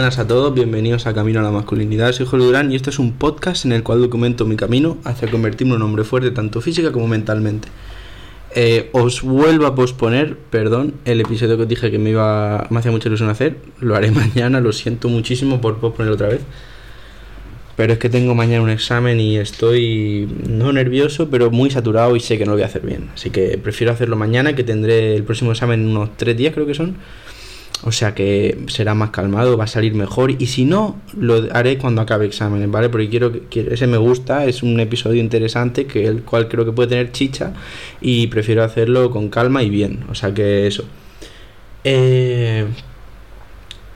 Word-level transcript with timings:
buenas 0.00 0.18
a 0.18 0.26
todos, 0.26 0.54
bienvenidos 0.54 1.06
a 1.06 1.12
Camino 1.12 1.40
a 1.40 1.42
la 1.42 1.50
Masculinidad. 1.50 2.12
Soy 2.12 2.24
Jorge 2.24 2.46
Durán 2.46 2.72
y 2.72 2.74
este 2.74 2.88
es 2.88 2.98
un 2.98 3.12
podcast 3.12 3.66
en 3.66 3.72
el 3.72 3.82
cual 3.82 4.00
documento 4.00 4.46
mi 4.46 4.56
camino 4.56 4.96
hacia 5.04 5.30
convertirme 5.30 5.74
en 5.74 5.82
un 5.82 5.88
hombre 5.88 6.04
fuerte 6.04 6.30
tanto 6.30 6.62
física 6.62 6.90
como 6.90 7.06
mentalmente. 7.06 7.68
Eh, 8.54 8.88
os 8.92 9.20
vuelvo 9.20 9.66
a 9.66 9.74
posponer, 9.74 10.38
perdón, 10.38 10.94
el 11.04 11.20
episodio 11.20 11.58
que 11.58 11.64
os 11.64 11.68
dije 11.68 11.90
que 11.90 11.98
me 11.98 12.10
iba, 12.10 12.66
me 12.70 12.78
hacía 12.78 12.90
mucha 12.90 13.08
ilusión 13.08 13.28
hacer. 13.28 13.58
Lo 13.78 13.94
haré 13.94 14.10
mañana, 14.10 14.58
lo 14.60 14.72
siento 14.72 15.10
muchísimo 15.10 15.60
por 15.60 15.76
posponer 15.80 16.10
otra 16.10 16.28
vez. 16.28 16.40
Pero 17.76 17.92
es 17.92 17.98
que 17.98 18.08
tengo 18.08 18.34
mañana 18.34 18.62
un 18.62 18.70
examen 18.70 19.20
y 19.20 19.36
estoy 19.36 20.26
no 20.48 20.72
nervioso, 20.72 21.28
pero 21.28 21.50
muy 21.50 21.70
saturado 21.70 22.16
y 22.16 22.20
sé 22.20 22.38
que 22.38 22.46
no 22.46 22.52
lo 22.52 22.56
voy 22.56 22.62
a 22.62 22.68
hacer 22.68 22.86
bien. 22.86 23.10
Así 23.12 23.28
que 23.28 23.58
prefiero 23.58 23.92
hacerlo 23.92 24.16
mañana, 24.16 24.54
que 24.54 24.64
tendré 24.64 25.14
el 25.14 25.24
próximo 25.24 25.52
examen 25.52 25.82
en 25.82 25.88
unos 25.88 26.16
tres 26.16 26.38
días, 26.38 26.54
creo 26.54 26.64
que 26.64 26.72
son. 26.72 26.96
O 27.82 27.92
sea 27.92 28.14
que 28.14 28.58
será 28.68 28.94
más 28.94 29.10
calmado, 29.10 29.56
va 29.56 29.64
a 29.64 29.66
salir 29.66 29.94
mejor. 29.94 30.30
Y 30.30 30.46
si 30.46 30.64
no, 30.64 31.00
lo 31.16 31.48
haré 31.52 31.78
cuando 31.78 32.02
acabe 32.02 32.26
exámenes, 32.26 32.70
¿vale? 32.70 32.88
Porque 32.90 33.08
quiero 33.08 33.32
que 33.48 33.68
ese 33.70 33.86
me 33.86 33.96
gusta, 33.96 34.44
es 34.44 34.62
un 34.62 34.78
episodio 34.80 35.20
interesante, 35.20 35.86
que 35.86 36.06
el 36.06 36.22
cual 36.22 36.48
creo 36.48 36.64
que 36.64 36.72
puede 36.72 36.90
tener 36.90 37.12
chicha. 37.12 37.54
Y 38.00 38.26
prefiero 38.26 38.62
hacerlo 38.62 39.10
con 39.10 39.30
calma 39.30 39.62
y 39.62 39.70
bien. 39.70 40.04
O 40.10 40.14
sea 40.14 40.34
que 40.34 40.66
eso. 40.66 40.84
Eh, 41.84 42.66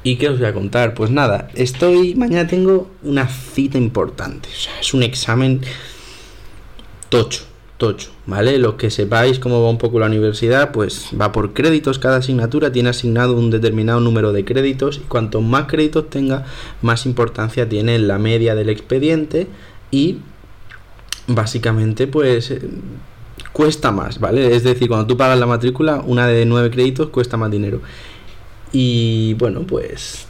¿Y 0.03 0.17
qué 0.17 0.29
os 0.29 0.39
voy 0.39 0.49
a 0.49 0.55
contar? 0.55 0.95
Pues 0.95 1.11
nada, 1.11 1.51
estoy. 1.55 2.15
Mañana 2.15 2.47
tengo 2.47 2.91
una 3.03 3.29
cita 3.29 3.77
importante. 3.79 4.49
O 4.49 4.59
sea, 4.59 4.81
es 4.81 4.95
un 4.95 5.03
examen 5.03 5.61
tocho 7.11 7.54
tocho, 7.77 8.11
¿vale? 8.27 8.59
Los 8.59 8.75
que 8.75 8.91
sepáis 8.91 9.39
cómo 9.39 9.63
va 9.63 9.71
un 9.71 9.79
poco 9.79 9.99
la 9.99 10.07
universidad, 10.07 10.73
pues 10.73 11.11
va 11.21 11.33
por 11.33 11.53
créditos, 11.53 11.99
cada 11.99 12.19
asignatura 12.19 12.71
tiene 12.71 12.91
asignado 12.91 13.35
un 13.35 13.51
determinado 13.51 14.01
número 14.01 14.33
de 14.33 14.45
créditos 14.45 14.99
y 14.99 15.01
cuanto 15.09 15.41
más 15.41 15.67
créditos 15.67 16.09
tenga, 16.09 16.45
más 16.83 17.07
importancia 17.07 17.69
tiene 17.69 17.99
la 17.99 18.19
media 18.19 18.55
del 18.55 18.69
expediente 18.69 19.49
y 19.91 20.19
básicamente 21.27 22.07
pues 22.07 22.51
eh, 22.51 22.63
cuesta 23.53 23.91
más, 23.91 24.21
¿vale? 24.21 24.55
Es 24.55 24.63
decir, 24.63 24.89
cuando 24.89 25.07
tú 25.07 25.17
pagas 25.17 25.39
la 25.39 25.47
matrícula, 25.47 26.03
una 26.07 26.27
de 26.27 26.47
nueve 26.47 26.71
créditos 26.71 27.09
cuesta 27.09 27.37
más 27.37 27.51
dinero. 27.51 27.81
Y 28.73 29.35
bueno, 29.35 29.63
pues 29.67 30.27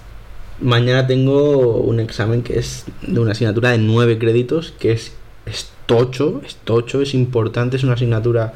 mañana 0.61 1.07
tengo 1.07 1.79
un 1.79 2.01
examen 2.01 2.43
que 2.43 2.59
es 2.59 2.85
de 3.03 3.21
una 3.21 3.33
asignatura 3.33 3.71
de 3.71 3.79
nueve 3.79 4.19
créditos, 4.19 4.73
que 4.79 4.93
es 4.93 5.13
es 5.47 5.71
tocho, 5.87 6.41
es 6.45 6.57
tocho, 6.57 7.03
es 7.03 7.15
importante, 7.15 7.77
es 7.77 7.85
una 7.85 7.95
asignatura 7.95 8.55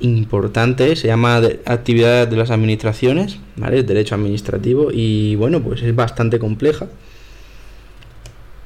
importante, 0.00 0.96
se 0.96 1.06
llama 1.06 1.40
actividades 1.64 2.28
de 2.30 2.36
las 2.36 2.50
administraciones, 2.50 3.38
¿vale? 3.56 3.82
derecho 3.82 4.14
administrativo 4.14 4.90
y 4.92 5.36
bueno, 5.36 5.62
pues 5.62 5.82
es 5.82 5.94
bastante 5.94 6.38
compleja. 6.38 6.88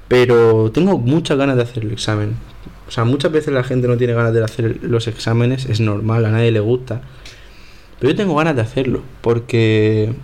Pero 0.09 0.71
tengo 0.73 0.99
muchas 0.99 1.37
ganas 1.37 1.57
de 1.57 1.63
hacer 1.63 1.85
el 1.85 1.93
examen. 1.93 2.35
O 2.89 2.91
sea, 2.91 3.05
muchas 3.05 3.31
veces 3.31 3.53
la 3.53 3.63
gente 3.63 3.87
no 3.87 3.99
tiene 3.99 4.15
ganas 4.15 4.33
de 4.33 4.43
hacer 4.43 4.79
los 4.83 5.07
exámenes, 5.07 5.67
es 5.67 5.81
normal, 5.81 6.25
a 6.25 6.31
nadie 6.31 6.51
le 6.51 6.61
gusta. 6.61 7.03
Pero 8.01 8.13
yo 8.13 8.17
tengo 8.17 8.35
ganas 8.35 8.57
de 8.57 8.63
hacerlo, 8.63 9.03
porque 9.21 10.15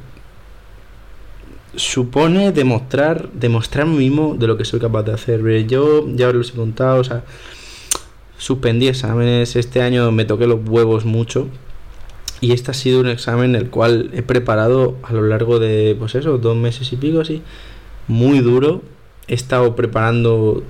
supone 1.76 2.52
demostrar, 2.52 3.30
demostrar 3.32 3.86
mismo 3.86 4.36
de 4.36 4.46
lo 4.46 4.56
que 4.56 4.64
soy 4.64 4.80
capaz 4.80 5.02
de 5.04 5.12
hacer. 5.12 5.66
Yo 5.66 6.06
ya 6.14 6.28
os 6.28 6.34
lo 6.34 6.42
he 6.42 6.50
contado, 6.50 7.00
o 7.00 7.04
sea, 7.04 7.24
suspendí 8.38 8.88
exámenes, 8.88 9.56
este 9.56 9.82
año 9.82 10.10
me 10.12 10.24
toqué 10.24 10.46
los 10.46 10.60
huevos 10.68 11.04
mucho. 11.04 11.48
Y 12.40 12.52
este 12.52 12.72
ha 12.72 12.74
sido 12.74 13.00
un 13.00 13.08
examen 13.08 13.54
el 13.54 13.70
cual 13.70 14.10
he 14.12 14.22
preparado 14.22 14.96
a 15.02 15.12
lo 15.12 15.22
largo 15.22 15.58
de, 15.58 15.96
pues 15.98 16.14
eso, 16.14 16.36
dos 16.38 16.56
meses 16.56 16.92
y 16.92 16.96
pico 16.96 17.20
así, 17.20 17.42
muy 18.06 18.40
duro. 18.40 18.82
He 19.28 19.34
estado 19.34 19.74
preparando 19.74 20.62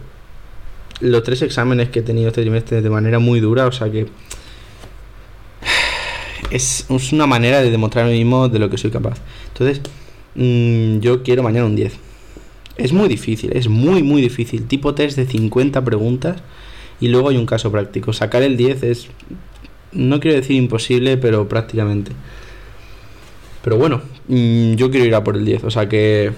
los 1.01 1.23
tres 1.23 1.43
exámenes 1.43 1.89
que 1.89 2.01
he 2.01 2.03
tenido 2.03 2.28
este 2.28 2.43
trimestre 2.43 2.81
de 2.81 2.91
manera 2.91 3.19
muy 3.19 3.41
dura, 3.41 3.67
o 3.67 3.73
sea 3.73 3.91
que 3.91 4.07
es, 6.51 6.87
una 7.12 7.27
manera 7.27 7.61
de 7.61 7.71
demostrar 7.71 8.07
mismo 8.07 8.49
de 8.49 8.59
lo 8.59 8.71
que 8.71 8.78
soy 8.78 8.91
capaz. 8.91 9.19
Entonces, 9.49 9.81
Mm, 10.34 10.99
yo 11.00 11.22
quiero 11.22 11.43
mañana 11.43 11.67
un 11.67 11.77
10. 11.77 11.95
Es 12.77 12.93
muy 12.93 13.09
difícil, 13.09 13.53
es 13.56 13.69
muy, 13.69 14.03
muy 14.03 14.21
difícil. 14.21 14.67
Tipo 14.67 14.95
test 14.95 15.17
de 15.17 15.27
50 15.27 15.84
preguntas 15.84 16.43
y 17.00 17.09
luego 17.09 17.28
hay 17.28 17.37
un 17.37 17.47
caso 17.47 17.71
práctico. 17.71 18.12
Sacar 18.12 18.43
el 18.43 18.56
10 18.56 18.83
es, 18.83 19.09
no 19.93 20.21
quiero 20.21 20.37
decir 20.37 20.56
imposible, 20.56 21.17
pero 21.17 21.49
prácticamente. 21.49 22.12
Pero 23.62 23.78
bueno, 23.78 24.03
mm, 24.28 24.75
yo 24.75 24.91
quiero 24.91 25.06
ir 25.06 25.15
a 25.15 25.25
por 25.25 25.37
el 25.37 25.45
10, 25.45 25.65
o 25.65 25.71
sea 25.71 25.89
que 25.89 26.33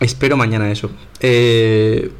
espero 0.00 0.36
mañana 0.36 0.70
eso. 0.70 0.90
Eh, 1.20 2.10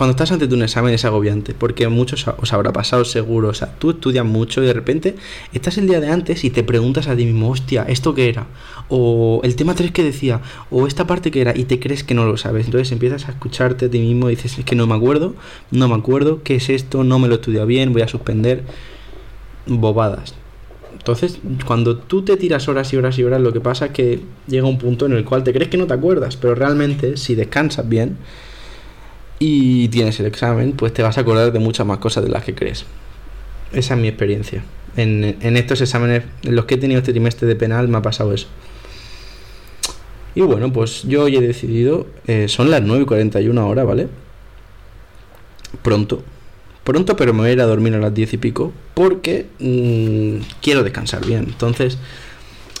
cuando 0.00 0.12
estás 0.12 0.32
ante 0.32 0.46
un 0.46 0.62
examen 0.62 0.94
es 0.94 1.04
agobiante, 1.04 1.52
porque 1.52 1.86
muchos 1.88 2.26
os 2.26 2.52
habrá 2.54 2.72
pasado 2.72 3.04
seguro, 3.04 3.48
o 3.48 3.52
sea, 3.52 3.74
tú 3.78 3.90
estudias 3.90 4.24
mucho 4.24 4.62
y 4.62 4.66
de 4.66 4.72
repente 4.72 5.14
estás 5.52 5.76
el 5.76 5.86
día 5.86 6.00
de 6.00 6.08
antes 6.08 6.42
y 6.42 6.48
te 6.48 6.62
preguntas 6.62 7.06
a 7.06 7.14
ti 7.14 7.26
mismo, 7.26 7.50
hostia, 7.50 7.82
¿esto 7.82 8.14
qué 8.14 8.30
era? 8.30 8.46
O 8.88 9.42
el 9.44 9.56
tema 9.56 9.74
3 9.74 9.90
que 9.90 10.02
decía, 10.02 10.40
o 10.70 10.86
esta 10.86 11.06
parte 11.06 11.30
que 11.30 11.42
era, 11.42 11.54
y 11.54 11.64
te 11.64 11.78
crees 11.78 12.02
que 12.02 12.14
no 12.14 12.24
lo 12.24 12.38
sabes. 12.38 12.64
Entonces 12.64 12.90
empiezas 12.92 13.28
a 13.28 13.32
escucharte 13.32 13.84
a 13.84 13.90
ti 13.90 13.98
mismo 13.98 14.30
y 14.30 14.36
dices, 14.36 14.58
es 14.58 14.64
que 14.64 14.74
no 14.74 14.86
me 14.86 14.94
acuerdo, 14.94 15.34
no 15.70 15.86
me 15.86 15.96
acuerdo, 15.96 16.42
¿qué 16.42 16.54
es 16.54 16.70
esto? 16.70 17.04
No 17.04 17.18
me 17.18 17.28
lo 17.28 17.34
he 17.34 17.36
estudiado 17.36 17.66
bien, 17.66 17.92
voy 17.92 18.00
a 18.00 18.08
suspender. 18.08 18.62
Bobadas. 19.66 20.32
Entonces, 20.94 21.40
cuando 21.66 21.98
tú 21.98 22.22
te 22.22 22.38
tiras 22.38 22.68
horas 22.68 22.90
y 22.94 22.96
horas 22.96 23.18
y 23.18 23.24
horas, 23.24 23.42
lo 23.42 23.52
que 23.52 23.60
pasa 23.60 23.84
es 23.84 23.92
que 23.92 24.20
llega 24.46 24.66
un 24.66 24.78
punto 24.78 25.04
en 25.04 25.12
el 25.12 25.26
cual 25.26 25.44
te 25.44 25.52
crees 25.52 25.68
que 25.68 25.76
no 25.76 25.86
te 25.86 25.92
acuerdas, 25.92 26.38
pero 26.38 26.54
realmente 26.54 27.18
si 27.18 27.34
descansas 27.34 27.86
bien, 27.86 28.16
y 29.42 29.88
tienes 29.88 30.20
el 30.20 30.26
examen, 30.26 30.72
pues 30.72 30.92
te 30.92 31.02
vas 31.02 31.16
a 31.16 31.22
acordar 31.22 31.50
de 31.50 31.58
muchas 31.58 31.86
más 31.86 31.98
cosas 31.98 32.22
de 32.22 32.30
las 32.30 32.44
que 32.44 32.54
crees. 32.54 32.84
Esa 33.72 33.94
es 33.94 34.00
mi 34.00 34.06
experiencia. 34.06 34.62
En, 34.96 35.24
estos 35.56 35.80
exámenes, 35.80 36.24
en 36.42 36.54
los 36.54 36.66
que 36.66 36.74
he 36.74 36.78
tenido 36.78 36.98
este 36.98 37.12
trimestre 37.12 37.48
de 37.48 37.56
penal, 37.56 37.88
me 37.88 37.96
ha 37.96 38.02
pasado 38.02 38.34
eso. 38.34 38.48
Y 40.34 40.42
bueno, 40.42 40.70
pues 40.72 41.04
yo 41.04 41.22
hoy 41.24 41.36
he 41.36 41.40
decidido, 41.40 42.06
eh, 42.26 42.48
son 42.48 42.70
las 42.70 42.82
9.41 42.82 43.58
ahora, 43.58 43.82
¿vale? 43.84 44.08
Pronto. 45.82 46.22
Pronto, 46.84 47.16
pero 47.16 47.32
me 47.32 47.40
voy 47.40 47.48
a 47.48 47.52
ir 47.52 47.60
a 47.62 47.66
dormir 47.66 47.94
a 47.94 47.98
las 47.98 48.12
10 48.12 48.34
y 48.34 48.36
pico, 48.36 48.72
porque 48.92 49.46
mm, 49.58 50.44
quiero 50.60 50.82
descansar 50.82 51.24
bien. 51.24 51.44
Entonces, 51.48 51.96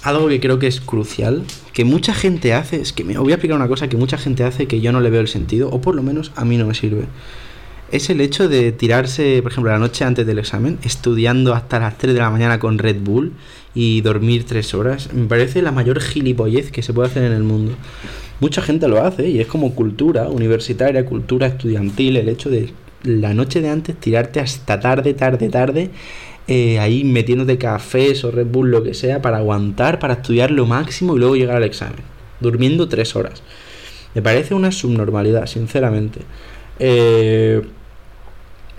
algo 0.02 0.28
que 0.28 0.40
creo 0.40 0.58
que 0.58 0.66
es 0.66 0.80
crucial, 0.80 1.44
que 1.72 1.84
mucha 1.84 2.14
gente 2.14 2.54
hace, 2.54 2.80
es 2.80 2.92
que 2.92 3.04
me 3.04 3.18
voy 3.18 3.32
a 3.32 3.34
explicar 3.34 3.56
una 3.56 3.68
cosa 3.68 3.88
que 3.88 3.96
mucha 3.96 4.18
gente 4.18 4.44
hace 4.44 4.66
que 4.66 4.80
yo 4.80 4.92
no 4.92 5.00
le 5.00 5.10
veo 5.10 5.20
el 5.20 5.28
sentido, 5.28 5.70
o 5.70 5.80
por 5.80 5.94
lo 5.94 6.02
menos 6.02 6.32
a 6.36 6.44
mí 6.44 6.56
no 6.56 6.66
me 6.66 6.74
sirve. 6.74 7.04
Es 7.92 8.08
el 8.08 8.20
hecho 8.20 8.48
de 8.48 8.70
tirarse, 8.70 9.42
por 9.42 9.50
ejemplo, 9.50 9.72
la 9.72 9.78
noche 9.78 10.04
antes 10.04 10.24
del 10.24 10.38
examen, 10.38 10.78
estudiando 10.84 11.54
hasta 11.54 11.80
las 11.80 11.98
3 11.98 12.14
de 12.14 12.20
la 12.20 12.30
mañana 12.30 12.60
con 12.60 12.78
Red 12.78 13.00
Bull 13.00 13.32
y 13.74 14.00
dormir 14.00 14.44
3 14.46 14.74
horas. 14.74 15.12
Me 15.12 15.26
parece 15.26 15.60
la 15.60 15.72
mayor 15.72 16.00
gilipollez 16.00 16.70
que 16.70 16.82
se 16.82 16.92
puede 16.92 17.08
hacer 17.08 17.24
en 17.24 17.32
el 17.32 17.42
mundo. 17.42 17.72
Mucha 18.38 18.62
gente 18.62 18.86
lo 18.86 19.04
hace 19.04 19.28
y 19.28 19.40
es 19.40 19.48
como 19.48 19.74
cultura 19.74 20.28
universitaria, 20.28 21.04
cultura 21.04 21.48
estudiantil, 21.48 22.16
el 22.16 22.28
hecho 22.28 22.48
de 22.48 22.72
la 23.02 23.34
noche 23.34 23.60
de 23.60 23.70
antes 23.70 23.96
tirarte 23.96 24.40
hasta 24.40 24.78
tarde, 24.78 25.14
tarde, 25.14 25.48
tarde 25.48 25.90
eh, 26.52 26.80
ahí 26.80 27.04
metiéndote 27.04 27.58
cafés 27.58 28.24
o 28.24 28.32
Red 28.32 28.48
Bull, 28.48 28.72
lo 28.72 28.82
que 28.82 28.92
sea, 28.92 29.22
para 29.22 29.36
aguantar, 29.36 30.00
para 30.00 30.14
estudiar 30.14 30.50
lo 30.50 30.66
máximo 30.66 31.14
y 31.14 31.20
luego 31.20 31.36
llegar 31.36 31.54
al 31.54 31.62
examen. 31.62 32.00
Durmiendo 32.40 32.88
tres 32.88 33.14
horas. 33.14 33.44
Me 34.16 34.20
parece 34.20 34.54
una 34.54 34.72
subnormalidad, 34.72 35.46
sinceramente. 35.46 36.22
Eh, 36.80 37.62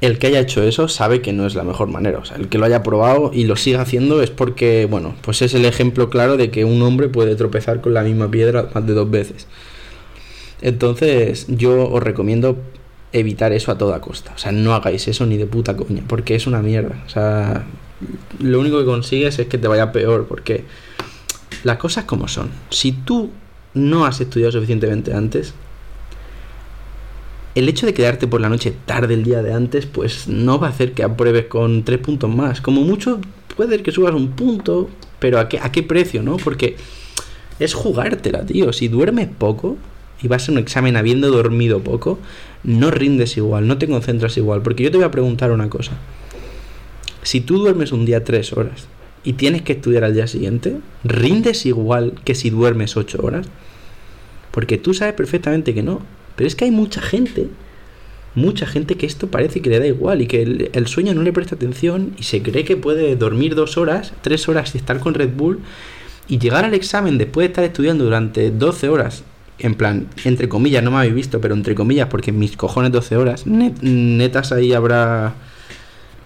el 0.01 0.17
que 0.17 0.27
haya 0.27 0.41
hecho 0.41 0.61
eso 0.61 0.89
sabe 0.89 1.21
que 1.21 1.31
no 1.31 1.47
es 1.47 1.55
la 1.55 1.63
mejor 1.63 1.87
manera. 1.87 2.19
O 2.19 2.25
sea, 2.25 2.35
el 2.35 2.49
que 2.49 2.57
lo 2.57 2.65
haya 2.65 2.83
probado 2.83 3.31
y 3.33 3.45
lo 3.45 3.55
siga 3.55 3.79
haciendo 3.79 4.21
es 4.21 4.31
porque, 4.31 4.85
bueno, 4.85 5.15
pues 5.21 5.41
es 5.41 5.53
el 5.53 5.63
ejemplo 5.63 6.09
claro 6.09 6.35
de 6.35 6.51
que 6.51 6.65
un 6.65 6.81
hombre 6.81 7.07
puede 7.07 7.37
tropezar 7.37 7.79
con 7.79 7.93
la 7.93 8.03
misma 8.03 8.29
piedra 8.29 8.67
más 8.73 8.85
de 8.85 8.93
dos 8.93 9.09
veces. 9.09 9.47
Entonces, 10.61 11.45
yo 11.47 11.89
os 11.89 12.03
recomiendo 12.03 12.57
evitar 13.13 13.51
eso 13.51 13.71
a 13.71 13.77
toda 13.77 14.01
costa. 14.01 14.33
O 14.35 14.37
sea, 14.37 14.51
no 14.51 14.73
hagáis 14.73 15.07
eso 15.07 15.25
ni 15.25 15.37
de 15.37 15.45
puta 15.45 15.75
coña, 15.75 16.03
porque 16.07 16.35
es 16.35 16.47
una 16.47 16.61
mierda. 16.61 17.03
O 17.05 17.09
sea, 17.09 17.65
lo 18.39 18.59
único 18.59 18.79
que 18.79 18.85
consigues 18.85 19.39
es 19.39 19.47
que 19.47 19.57
te 19.57 19.67
vaya 19.67 19.91
peor, 19.91 20.25
porque 20.27 20.63
las 21.63 21.77
cosas 21.77 22.05
como 22.05 22.27
son. 22.27 22.49
Si 22.69 22.91
tú 22.91 23.31
no 23.73 24.05
has 24.05 24.19
estudiado 24.21 24.51
suficientemente 24.51 25.13
antes, 25.13 25.53
el 27.53 27.67
hecho 27.67 27.85
de 27.85 27.93
quedarte 27.93 28.27
por 28.27 28.39
la 28.39 28.49
noche 28.49 28.73
tarde 28.85 29.13
el 29.13 29.23
día 29.23 29.41
de 29.41 29.53
antes, 29.53 29.85
pues 29.85 30.27
no 30.27 30.59
va 30.59 30.67
a 30.67 30.69
hacer 30.69 30.93
que 30.93 31.03
apruebes 31.03 31.45
con 31.45 31.83
tres 31.83 31.99
puntos 31.99 32.33
más. 32.33 32.61
Como 32.61 32.81
mucho 32.81 33.19
puede 33.55 33.83
que 33.83 33.91
subas 33.91 34.13
un 34.13 34.31
punto, 34.31 34.89
pero 35.19 35.39
¿a 35.39 35.49
qué, 35.49 35.59
a 35.59 35.71
qué 35.71 35.83
precio, 35.83 36.23
no? 36.23 36.37
Porque 36.37 36.77
es 37.59 37.73
jugártela, 37.73 38.45
tío. 38.45 38.71
Si 38.71 38.87
duermes 38.87 39.27
poco, 39.37 39.77
y 40.21 40.27
vas 40.27 40.47
a 40.47 40.51
un 40.51 40.57
examen 40.57 40.97
habiendo 40.97 41.29
dormido 41.29 41.81
poco, 41.81 42.19
no 42.63 42.91
rindes 42.91 43.37
igual, 43.37 43.67
no 43.67 43.77
te 43.77 43.87
concentras 43.87 44.37
igual. 44.37 44.61
Porque 44.61 44.83
yo 44.83 44.91
te 44.91 44.97
voy 44.97 45.05
a 45.05 45.11
preguntar 45.11 45.51
una 45.51 45.69
cosa. 45.69 45.93
Si 47.23 47.41
tú 47.41 47.57
duermes 47.57 47.91
un 47.91 48.05
día 48.05 48.23
tres 48.23 48.53
horas 48.53 48.87
y 49.23 49.33
tienes 49.33 49.61
que 49.61 49.73
estudiar 49.73 50.03
al 50.03 50.13
día 50.13 50.27
siguiente, 50.27 50.77
¿rindes 51.03 51.65
igual 51.65 52.13
que 52.23 52.35
si 52.35 52.49
duermes 52.49 52.97
ocho 52.97 53.19
horas? 53.23 53.47
Porque 54.51 54.77
tú 54.77 54.93
sabes 54.93 55.13
perfectamente 55.13 55.73
que 55.73 55.83
no. 55.83 56.01
Pero 56.35 56.47
es 56.47 56.55
que 56.55 56.65
hay 56.65 56.71
mucha 56.71 57.01
gente, 57.01 57.47
mucha 58.35 58.65
gente 58.65 58.95
que 58.95 59.05
esto 59.05 59.27
parece 59.27 59.61
que 59.61 59.69
le 59.69 59.79
da 59.79 59.87
igual 59.87 60.21
y 60.21 60.27
que 60.27 60.41
el, 60.43 60.69
el 60.73 60.87
sueño 60.87 61.13
no 61.13 61.23
le 61.23 61.33
presta 61.33 61.55
atención 61.55 62.13
y 62.17 62.23
se 62.23 62.41
cree 62.41 62.63
que 62.63 62.77
puede 62.77 63.15
dormir 63.15 63.55
dos 63.55 63.77
horas, 63.77 64.13
tres 64.21 64.47
horas 64.47 64.73
y 64.75 64.77
estar 64.77 64.99
con 64.99 65.13
Red 65.13 65.31
Bull 65.35 65.59
y 66.27 66.39
llegar 66.39 66.63
al 66.63 66.73
examen 66.73 67.17
después 67.17 67.45
de 67.45 67.47
estar 67.47 67.63
estudiando 67.63 68.03
durante 68.03 68.51
12 68.51 68.89
horas 68.89 69.23
en 69.61 69.75
plan, 69.75 70.07
entre 70.25 70.49
comillas, 70.49 70.83
no 70.83 70.91
me 70.91 70.97
habéis 70.97 71.13
visto, 71.13 71.39
pero 71.39 71.53
entre 71.53 71.75
comillas, 71.75 72.07
porque 72.07 72.31
mis 72.31 72.57
cojones 72.57 72.91
12 72.91 73.15
horas, 73.15 73.45
netas 73.45 74.51
ahí 74.51 74.73
habrá... 74.73 75.35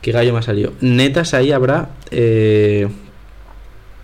¿Qué 0.01 0.11
gallo 0.11 0.33
me 0.33 0.39
ha 0.39 0.43
salido? 0.43 0.73
Netas 0.81 1.33
ahí 1.33 1.51
habrá... 1.51 1.89
Eh, 2.11 2.87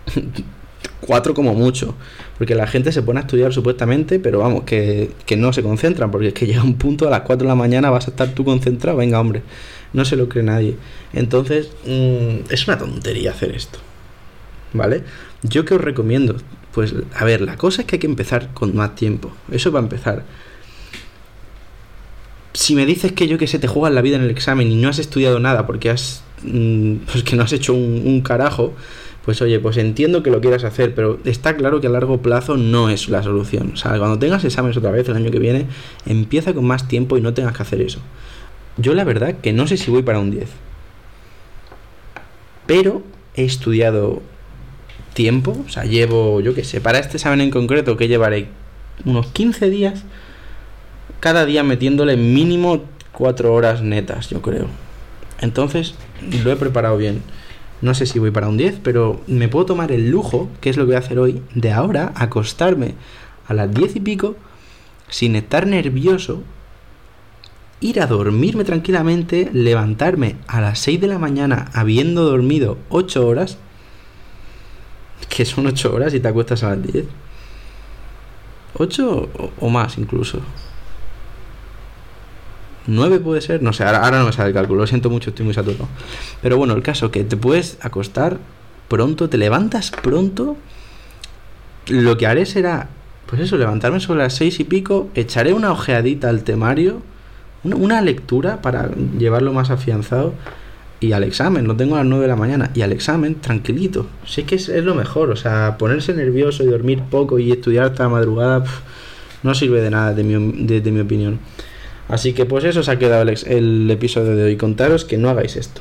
cuatro 1.00 1.34
como 1.34 1.54
mucho. 1.54 1.94
Porque 2.38 2.54
la 2.54 2.66
gente 2.66 2.92
se 2.92 3.02
pone 3.02 3.20
a 3.20 3.22
estudiar 3.22 3.52
supuestamente, 3.52 4.18
pero 4.18 4.38
vamos, 4.40 4.64
que, 4.64 5.10
que, 5.26 5.36
no 5.36 5.52
se 5.52 5.62
concentran, 5.62 6.10
porque 6.10 6.28
es 6.28 6.34
que 6.34 6.46
llega 6.46 6.62
un 6.62 6.74
punto 6.74 7.06
a 7.06 7.10
las 7.10 7.20
4 7.22 7.44
de 7.44 7.48
la 7.48 7.54
mañana 7.54 7.90
vas 7.90 8.08
a 8.08 8.10
estar 8.10 8.28
tú 8.30 8.44
concentrado, 8.44 8.98
venga 8.98 9.20
hombre, 9.20 9.42
no 9.92 10.04
se 10.04 10.16
lo 10.16 10.28
cree 10.28 10.42
nadie. 10.42 10.76
Entonces, 11.12 11.70
mmm, 11.86 12.50
es 12.50 12.66
una 12.66 12.78
tontería 12.78 13.30
hacer 13.30 13.52
esto. 13.52 13.78
¿Vale? 14.72 15.04
Yo 15.42 15.64
que 15.64 15.74
os 15.74 15.80
recomiendo, 15.80 16.36
pues 16.74 16.94
a 17.14 17.24
ver, 17.24 17.40
la 17.42 17.56
cosa 17.56 17.82
es 17.82 17.86
que 17.86 17.96
hay 17.96 18.00
que 18.00 18.06
empezar 18.06 18.52
con 18.54 18.74
más 18.74 18.94
tiempo. 18.94 19.32
Eso 19.50 19.70
va 19.72 19.80
a 19.80 19.82
empezar. 19.82 20.24
Si 22.54 22.74
me 22.74 22.86
dices 22.86 23.12
que 23.12 23.28
yo 23.28 23.38
que 23.38 23.46
sé, 23.46 23.58
te 23.58 23.68
juegas 23.68 23.94
la 23.94 24.02
vida 24.02 24.16
en 24.16 24.22
el 24.22 24.30
examen 24.30 24.70
y 24.70 24.76
no 24.76 24.88
has 24.88 24.98
estudiado 24.98 25.38
nada 25.38 25.66
porque 25.66 25.90
has. 25.90 26.24
Pues 26.42 27.22
que 27.22 27.36
no 27.36 27.44
has 27.44 27.52
hecho 27.52 27.72
un, 27.72 28.02
un 28.04 28.20
carajo, 28.20 28.74
pues 29.24 29.40
oye, 29.40 29.60
pues 29.60 29.76
entiendo 29.76 30.22
que 30.22 30.30
lo 30.30 30.40
quieras 30.40 30.64
hacer, 30.64 30.94
pero 30.94 31.20
está 31.24 31.56
claro 31.56 31.80
que 31.80 31.86
a 31.86 31.90
largo 31.90 32.20
plazo 32.20 32.56
no 32.56 32.90
es 32.90 33.08
la 33.08 33.22
solución. 33.22 33.72
O 33.74 33.76
sea, 33.76 33.96
cuando 33.98 34.18
tengas 34.18 34.44
exámenes 34.44 34.76
otra 34.76 34.90
vez 34.90 35.08
el 35.08 35.14
año 35.14 35.30
que 35.30 35.38
viene, 35.38 35.66
empieza 36.06 36.52
con 36.52 36.64
más 36.64 36.88
tiempo 36.88 37.16
y 37.16 37.20
no 37.20 37.32
tengas 37.32 37.56
que 37.56 37.62
hacer 37.62 37.80
eso. 37.80 38.00
Yo 38.76 38.94
la 38.94 39.04
verdad 39.04 39.36
que 39.40 39.52
no 39.52 39.68
sé 39.68 39.76
si 39.76 39.90
voy 39.90 40.02
para 40.02 40.18
un 40.18 40.32
10. 40.32 40.48
Pero 42.66 43.02
he 43.36 43.44
estudiado 43.44 44.22
tiempo, 45.14 45.56
o 45.66 45.68
sea, 45.68 45.84
llevo, 45.84 46.40
yo 46.40 46.54
qué 46.54 46.64
sé, 46.64 46.80
para 46.80 46.98
este 46.98 47.16
examen 47.16 47.40
en 47.40 47.50
concreto 47.50 47.96
que 47.96 48.08
llevaré 48.08 48.48
unos 49.04 49.26
15 49.28 49.70
días, 49.70 50.04
cada 51.20 51.44
día 51.44 51.62
metiéndole 51.62 52.16
mínimo 52.16 52.82
4 53.12 53.52
horas 53.52 53.82
netas, 53.82 54.30
yo 54.30 54.42
creo. 54.42 54.66
Entonces, 55.40 55.94
lo 56.44 56.52
he 56.52 56.56
preparado 56.56 56.96
bien. 56.96 57.22
No 57.80 57.94
sé 57.94 58.06
si 58.06 58.18
voy 58.18 58.30
para 58.30 58.48
un 58.48 58.56
10, 58.56 58.78
pero 58.82 59.20
me 59.26 59.48
puedo 59.48 59.66
tomar 59.66 59.90
el 59.90 60.10
lujo, 60.10 60.48
que 60.60 60.70
es 60.70 60.76
lo 60.76 60.84
que 60.84 60.88
voy 60.88 60.96
a 60.96 61.00
hacer 61.00 61.18
hoy, 61.18 61.42
de 61.54 61.72
ahora 61.72 62.12
acostarme 62.14 62.94
a 63.48 63.54
las 63.54 63.72
10 63.74 63.96
y 63.96 64.00
pico 64.00 64.36
sin 65.08 65.36
estar 65.36 65.66
nervioso, 65.66 66.42
ir 67.80 68.00
a 68.00 68.06
dormirme 68.06 68.64
tranquilamente, 68.64 69.50
levantarme 69.52 70.36
a 70.46 70.60
las 70.60 70.78
6 70.78 71.00
de 71.00 71.08
la 71.08 71.18
mañana 71.18 71.70
habiendo 71.74 72.24
dormido 72.24 72.78
8 72.88 73.26
horas 73.26 73.58
que 75.34 75.46
son 75.46 75.66
8 75.66 75.94
horas 75.94 76.12
y 76.12 76.20
te 76.20 76.28
acuestas 76.28 76.62
a 76.62 76.70
las 76.70 76.82
10. 76.92 77.06
8 78.74 79.30
o, 79.60 79.68
más 79.70 79.96
incluso. 79.96 80.40
9 82.86 83.20
puede 83.20 83.40
ser, 83.40 83.62
no 83.62 83.72
sé, 83.72 83.84
ahora, 83.84 84.18
no 84.18 84.26
me 84.26 84.32
sale 84.32 84.48
el 84.48 84.54
cálculo, 84.54 84.80
lo 84.80 84.86
siento 84.86 85.08
mucho, 85.08 85.30
estoy 85.30 85.46
muy 85.46 85.54
saturado. 85.54 85.88
Pero 86.42 86.58
bueno, 86.58 86.74
el 86.74 86.82
caso 86.82 87.10
que 87.10 87.24
te 87.24 87.38
puedes 87.38 87.78
acostar 87.80 88.38
pronto, 88.88 89.30
te 89.30 89.38
levantas 89.38 89.90
pronto. 89.90 90.56
Lo 91.88 92.18
que 92.18 92.26
haré 92.26 92.44
será, 92.44 92.90
pues 93.26 93.40
eso, 93.40 93.56
levantarme 93.56 94.00
sobre 94.00 94.18
las 94.18 94.34
6 94.34 94.60
y 94.60 94.64
pico, 94.64 95.08
echaré 95.14 95.54
una 95.54 95.72
ojeadita 95.72 96.28
al 96.28 96.44
temario, 96.44 97.00
una 97.64 98.02
lectura 98.02 98.60
para 98.60 98.90
llevarlo 99.18 99.54
más 99.54 99.70
afianzado 99.70 100.34
y 101.02 101.12
al 101.12 101.24
examen, 101.24 101.66
lo 101.66 101.74
tengo 101.76 101.96
a 101.96 101.98
las 101.98 102.06
9 102.06 102.22
de 102.22 102.28
la 102.28 102.36
mañana, 102.36 102.70
y 102.74 102.82
al 102.82 102.92
examen 102.92 103.34
tranquilito. 103.34 104.06
Sé 104.24 104.44
que 104.44 104.54
es, 104.54 104.68
lo 104.68 104.94
mejor, 104.94 105.30
o 105.30 105.36
sea, 105.36 105.76
ponerse 105.78 106.14
nervioso 106.14 106.62
y 106.62 106.66
dormir 106.66 107.02
poco 107.10 107.38
y 107.40 107.50
estudiar 107.50 107.86
hasta 107.86 108.04
la 108.04 108.10
madrugada 108.10 108.64
no 109.42 109.54
sirve 109.54 109.80
de 109.80 109.90
nada, 109.90 110.14
de 110.14 110.22
mi, 110.22 110.64
de, 110.64 110.92
mi 110.92 111.00
opinión. 111.00 111.40
Así 112.08 112.32
que 112.32 112.44
pues 112.44 112.64
eso 112.64 112.82
se 112.82 112.90
ha 112.92 112.98
quedado 112.98 113.22
el, 113.22 113.36
el 113.46 113.90
episodio 113.90 114.36
de 114.36 114.44
hoy. 114.44 114.56
Contaros 114.56 115.04
que 115.04 115.18
no 115.18 115.28
hagáis 115.28 115.56
esto. 115.56 115.80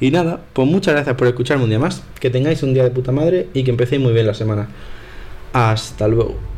Y 0.00 0.10
nada, 0.10 0.40
pues 0.52 0.66
muchas 0.66 0.94
gracias 0.94 1.14
por 1.16 1.28
escucharme 1.28 1.64
un 1.64 1.70
día 1.70 1.78
más. 1.78 2.02
Que 2.18 2.30
tengáis 2.30 2.62
un 2.62 2.74
día 2.74 2.82
de 2.82 2.90
puta 2.90 3.12
madre 3.12 3.48
y 3.54 3.62
que 3.62 3.70
empecéis 3.70 4.02
muy 4.02 4.12
bien 4.12 4.26
la 4.26 4.34
semana. 4.34 4.68
Hasta 5.52 6.08
luego. 6.08 6.57